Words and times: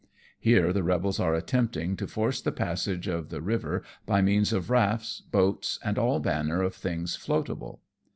Here 0.39 0.73
the 0.73 0.81
rebels 0.81 1.19
are 1.19 1.35
attempting 1.35 1.95
to 1.97 2.07
force 2.07 2.41
the 2.41 2.51
passage 2.51 3.07
of 3.07 3.29
the 3.29 3.39
river 3.39 3.83
by 4.07 4.23
means 4.23 4.51
of 4.51 4.71
rafts, 4.71 5.21
boats 5.21 5.77
and 5.85 5.95
all 5.99 6.19
manner 6.19 6.63
of 6.63 6.73
things 6.73 7.15
floatable. 7.15 7.77